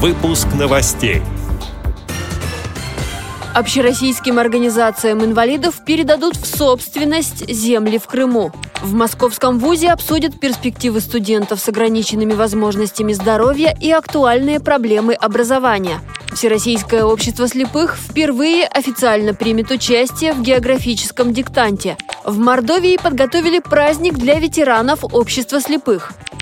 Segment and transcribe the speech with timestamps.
[0.00, 1.22] Выпуск новостей.
[3.52, 8.52] Общероссийским организациям инвалидов передадут в собственность земли в Крыму.
[8.80, 16.00] В Московском вузе обсудят перспективы студентов с ограниченными возможностями здоровья и актуальные проблемы образования.
[16.32, 21.96] Всероссийское общество слепых впервые официально примет участие в географическом диктанте.
[22.24, 26.12] В Мордовии подготовили праздник для ветеранов общества слепых.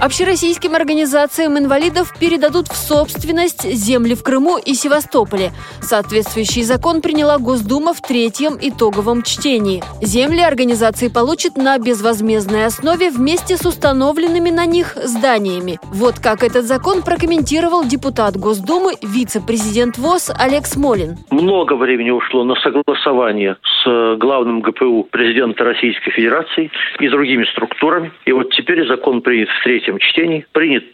[0.00, 5.52] Общероссийским организациям инвалидов передадут в собственность земли в Крыму и Севастополе.
[5.80, 9.82] Соответствующий закон приняла Госдума в третьем итоговом чтении.
[10.02, 15.78] Земли организации получат на безвозмездной основе вместе с установленными на них зданиями.
[15.84, 21.16] Вот как этот закон прокомментировал депутат Госдумы, вице-президент ВОЗ Олег Смолин.
[21.30, 28.12] Много времени ушло на согласование с главным ГПУ президента Российской Федерации и другими структурами.
[28.26, 30.84] И вот теперь закон принят в третьем третьем чтении принят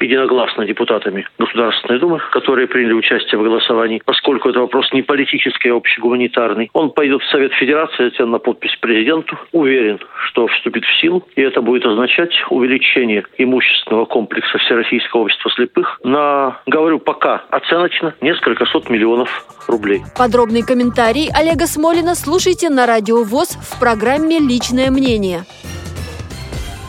[0.00, 5.74] единогласно депутатами Государственной Думы, которые приняли участие в голосовании, поскольку это вопрос не политический, а
[5.76, 6.70] общегуманитарный.
[6.72, 9.36] Он пойдет в Совет Федерации, затем на подпись президенту.
[9.50, 15.98] Уверен, что вступит в силу, и это будет означать увеличение имущественного комплекса Всероссийского общества слепых
[16.04, 20.02] на, говорю пока, оценочно несколько сот миллионов рублей.
[20.16, 25.40] Подробный комментарий Олега Смолина слушайте на Радио ВОЗ в программе «Личное мнение».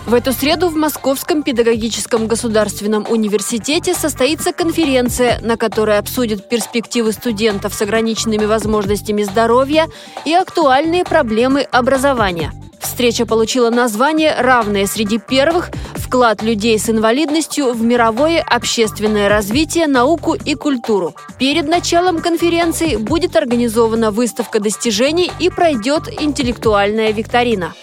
[0.05, 7.73] В эту среду в Московском педагогическом государственном университете состоится конференция, на которой обсудят перспективы студентов
[7.73, 9.87] с ограниченными возможностями здоровья
[10.25, 12.51] и актуальные проблемы образования.
[12.79, 15.69] Встреча получила название «Равное среди первых.
[15.95, 21.13] Вклад людей с инвалидностью в мировое общественное развитие, науку и культуру».
[21.37, 27.73] Перед началом конференции будет организована выставка достижений и пройдет интеллектуальная викторина.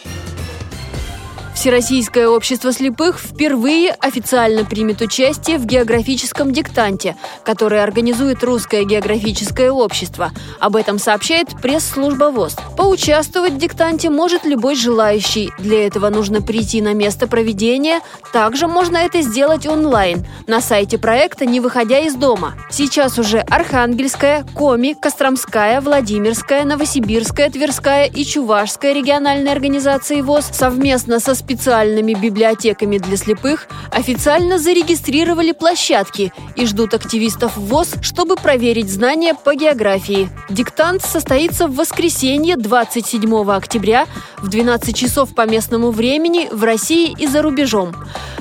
[1.67, 10.31] Всероссийское общество слепых впервые официально примет участие в географическом диктанте, который организует Русское географическое общество.
[10.61, 12.55] Об этом сообщает пресс-служба ВОЗ.
[12.77, 15.51] Поучаствовать в диктанте может любой желающий.
[15.59, 18.01] Для этого нужно прийти на место проведения.
[18.33, 22.55] Также можно это сделать онлайн на сайте проекта, не выходя из дома.
[22.71, 31.35] Сейчас уже Архангельская, Коми, Костромская, Владимирская, Новосибирская, Тверская и Чувашская региональные организации ВОЗ совместно со
[31.57, 39.55] специальными библиотеками для слепых официально зарегистрировали площадки и ждут активистов ВОЗ, чтобы проверить знания по
[39.55, 40.29] географии.
[40.51, 44.05] Диктант состоится в воскресенье 27 октября
[44.39, 47.97] в 12 часов по местному времени в России и за рубежом.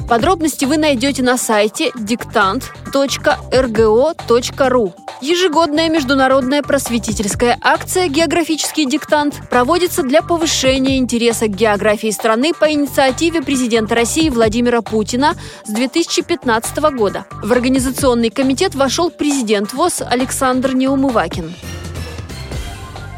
[0.09, 4.93] Подробности вы найдете на сайте диктант.рго.ру.
[5.21, 12.94] Ежегодная международная просветительская акция «Географический диктант» проводится для повышения интереса к географии страны по инициативе
[13.41, 15.35] президента России Владимира Путина
[15.66, 17.25] с 2015 года.
[17.44, 21.53] В организационный комитет вошел президент ВОЗ Александр Неумывакин.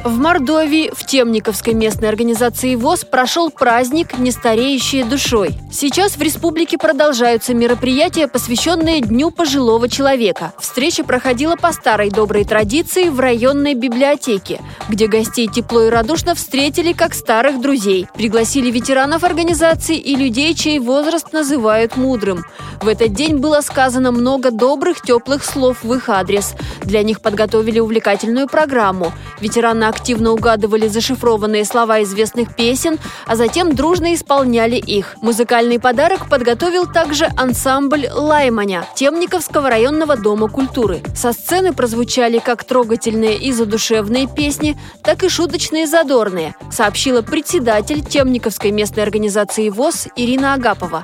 [0.07, 5.49] В Мордовии в Темниковской местной организации ВОЗ прошел праздник «Нестареющие душой».
[5.69, 10.53] Сейчас в республике продолжаются мероприятия, посвященные Дню пожилого человека.
[10.59, 16.93] Встреча проходила по старой доброй традиции в районной библиотеке, где гостей тепло и радушно встретили
[16.93, 18.07] как старых друзей.
[18.13, 22.45] Пригласили ветеранов организации и людей, чей возраст называют мудрым.
[22.81, 26.53] В этот день было сказано много добрых, теплых слов в их адрес.
[26.83, 29.11] Для них подготовили увлекательную программу.
[29.41, 35.15] Ветераны активно угадывали зашифрованные слова известных песен, а затем дружно исполняли их.
[35.21, 41.01] Музыкальный подарок подготовил также ансамбль «Лайманя» Темниковского районного дома культуры.
[41.15, 48.71] Со сцены прозвучали как трогательные и задушевные песни, так и шуточные задорные, сообщила председатель Темниковской
[48.71, 51.03] местной организации ВОЗ Ирина Агапова.